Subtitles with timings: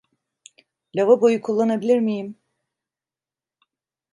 [0.95, 2.35] Lavaboyu kullanabilir miyim?